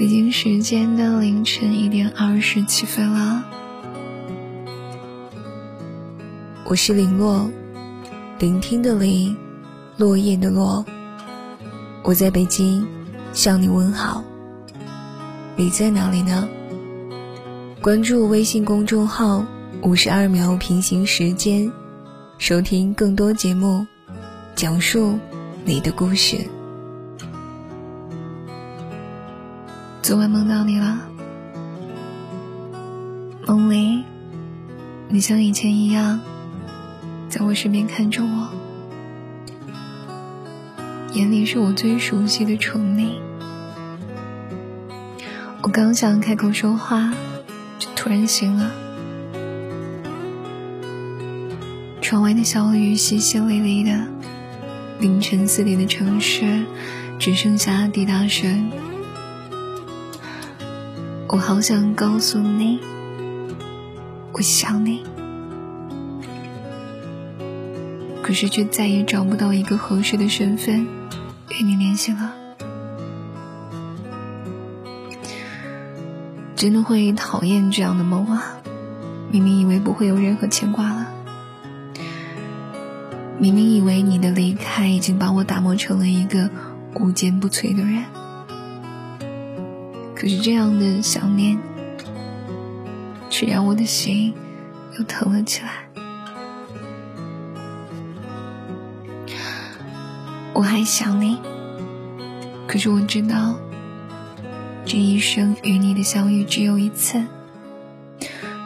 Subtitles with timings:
[0.00, 3.44] 北京时间的凌晨一点二十七分了。
[6.64, 7.50] 我是林落，
[8.38, 9.36] 聆听的聆，
[9.98, 10.82] 落叶的落。
[12.02, 12.88] 我在北京
[13.34, 14.24] 向你问好。
[15.54, 16.48] 你在哪里呢？
[17.82, 19.44] 关注微信公众号
[19.84, 21.70] “五十二秒平行时间”，
[22.40, 23.86] 收听更多节目，
[24.56, 25.18] 讲述
[25.66, 26.38] 你的故事。
[30.02, 30.98] 昨晚梦到你了，
[33.46, 34.02] 梦里
[35.08, 36.20] 你像以前一样。
[37.28, 38.48] 在我身边看着我，
[41.12, 43.10] 眼里是我最熟悉的宠溺。
[45.62, 47.12] 我刚想开口说话，
[47.78, 48.70] 就突然醒了。
[52.00, 54.08] 窗外的小雨淅淅沥沥的，
[54.98, 56.64] 凌晨四点的城市
[57.18, 58.72] 只剩下滴答声。
[61.32, 62.80] 我好想告诉你，
[64.32, 65.04] 我想你。
[68.20, 70.88] 可是却再也找不到一个合适的身份
[71.50, 72.32] 与你联系了，
[76.56, 78.56] 真的会讨厌这样的梦啊！
[79.30, 81.06] 明明以为不会有任何牵挂了，
[83.38, 86.50] 明明以为你的离开已经把我打磨成了一个
[86.96, 88.02] 无坚不摧的人，
[90.20, 91.58] 可是这样的想念，
[93.30, 94.34] 却让我的心
[94.98, 95.88] 又疼了起来。
[100.52, 101.38] 我还想你，
[102.66, 103.58] 可是我知道，
[104.84, 107.24] 这一生与你的相遇只有一次，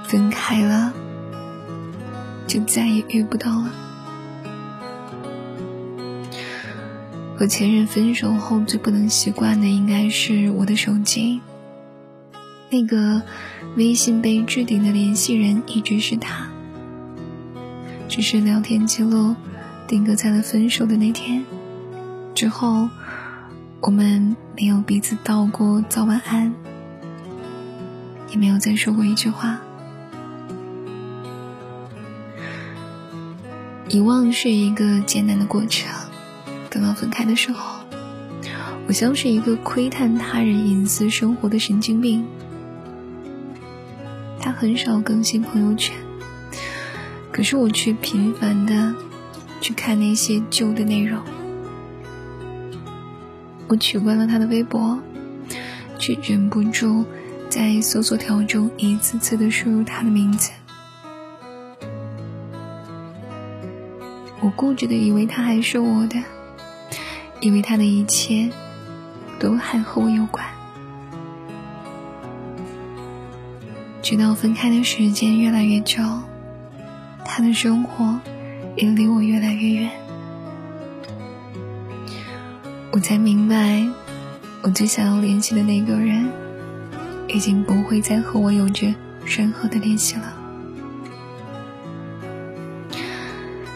[0.09, 0.93] 分开了
[2.49, 3.71] 就再也遇不到了。
[7.37, 11.41] 和前任分手后最不能习惯的应该是我的手机，
[12.75, 13.23] 那个
[13.77, 16.49] 微信被置顶的联系人一直是他，
[18.09, 19.37] 只是聊天记录
[19.87, 21.45] 定格在了分手的那天。
[22.35, 22.89] 之后，
[23.81, 26.53] 我们没有彼此道过早晚安，
[28.33, 29.61] 也没有再说过一句话。
[33.89, 35.89] 遗忘是一个艰难的过程。
[36.71, 37.85] 等到分开的时候，
[38.89, 42.27] 我像是一个窥探他人隐私生活的神经病。
[44.57, 45.97] 很少更新朋友圈，
[47.33, 48.95] 可是我却频繁的
[49.61, 51.21] 去看那些旧的内容。
[53.67, 54.99] 我取关了他的微博，
[55.99, 57.05] 却忍不住
[57.49, 60.53] 在搜索条中一次次的输入他的名字。
[64.41, 66.23] 我固执的以为他还是我的，
[67.41, 68.51] 以为他的一切
[69.41, 70.54] 都还和我有关。
[74.05, 76.03] 直到分开的时间越来越久，
[77.25, 78.21] 他的生活
[78.77, 79.91] 也离我越来越远。
[82.93, 83.89] 我才明白，
[84.61, 86.29] 我最想要联系的那个人，
[87.29, 88.95] 已经不会再和我有着
[89.25, 90.35] 任何的联系了。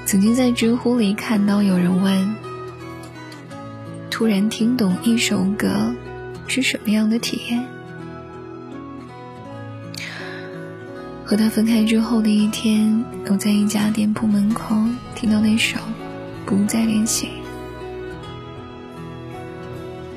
[0.04, 2.36] 曾经在知乎里看到有人问：
[4.10, 5.94] 突然听懂一首歌
[6.46, 7.77] 是什么样的体验？
[11.28, 14.74] 和他分开之后的一天，我在一家店铺门口
[15.14, 15.76] 听到那首
[16.46, 17.28] 《不再联系》。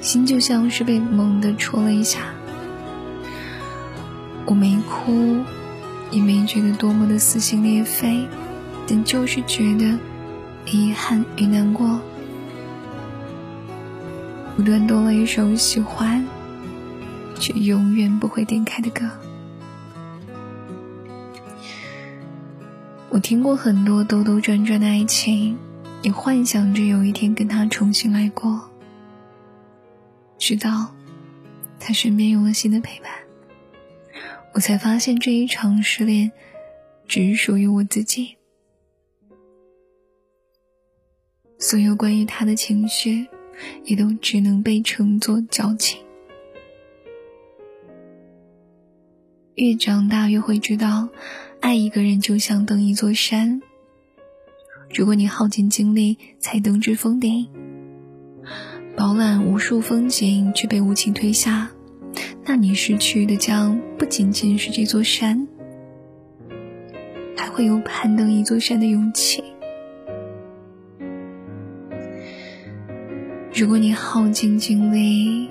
[0.01, 2.19] 心就像是被猛地戳了一下，
[4.45, 5.44] 我没哭，
[6.11, 8.25] 也没觉得多么的撕心裂肺，
[8.88, 9.99] 但就是觉得
[10.66, 11.99] 遗憾与难过。
[14.55, 16.25] 不断多了一首喜欢，
[17.38, 19.05] 却永远不会点开的歌。
[23.11, 25.59] 我听过很多兜兜转转的爱情，
[26.02, 28.72] 也幻想着有一天跟他重新来过。
[30.37, 30.96] 直到
[31.78, 33.11] 他身边有了新的陪伴，
[34.53, 36.31] 我才发现这一场失恋
[37.05, 38.37] 只属于我自己。
[41.59, 43.28] 所有关于他的情绪，
[43.84, 45.99] 也都只能被称作矫情。
[49.55, 51.09] 越长大越会知道，
[51.61, 53.61] 爱一个人就像登一座山，
[54.93, 57.47] 如果你耗尽精力才登至峰顶。
[58.97, 61.69] 饱览无数风景，却被无情推下，
[62.43, 65.47] 那你失去的将不仅仅是这座山，
[67.37, 69.43] 还会有攀登一座山的勇气。
[73.53, 75.47] 如果你耗尽精力，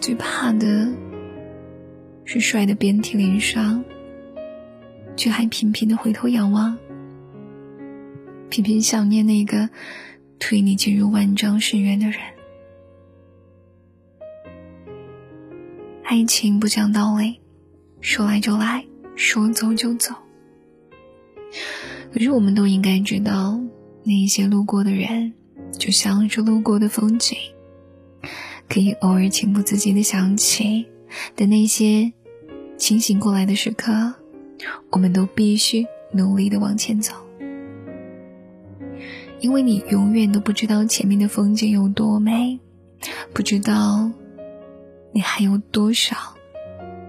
[0.00, 0.92] 最怕的
[2.24, 3.84] 是摔得遍体鳞伤，
[5.16, 6.76] 却还频频的回头仰望，
[8.48, 9.68] 频频想念那个
[10.38, 12.18] 推你进入万丈深渊的人。
[16.02, 17.40] 爱情不讲道理，
[18.00, 18.84] 说来就来，
[19.16, 20.14] 说走就走。
[22.12, 23.60] 可是我们都应该知道，
[24.04, 25.32] 那一些路过的人，
[25.78, 27.36] 就像是路过的风景，
[28.68, 30.86] 可以偶尔情不自禁的想起
[31.36, 32.12] 的那些
[32.76, 34.14] 清醒过来的时刻，
[34.90, 37.14] 我们都必须努力的往前走，
[39.40, 42.58] 因为你永远都不知道前面的风景有多美，
[43.32, 44.10] 不知道
[45.12, 46.16] 你还有多少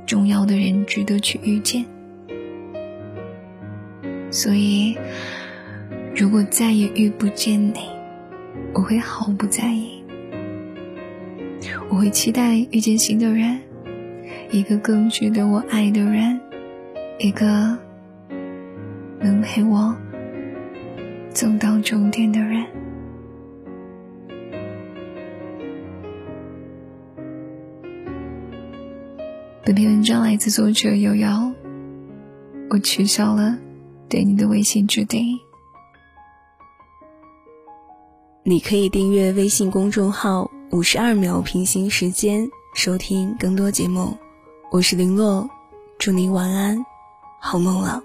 [0.05, 1.85] 重要的人值得去遇见。
[4.31, 4.97] 所以，
[6.15, 7.79] 如果再也遇不见你，
[8.73, 10.03] 我会毫不在意。
[11.89, 13.61] 我会期待遇见新的人，
[14.55, 16.39] 一个更值得我爱的人，
[17.19, 17.77] 一个
[19.19, 19.93] 能陪我
[21.29, 22.65] 走到终点的人。
[29.65, 31.27] 本篇文章来自作者悠悠，
[32.69, 33.57] 我取消了。
[34.07, 35.37] 对你的微信置顶，
[38.43, 44.15] 你可以订阅微信公众号“五十二秒平行时间”，收听更多节目。
[44.75, 45.49] 我是林洛，
[45.97, 46.85] 祝您晚安，
[47.39, 48.03] 好梦了。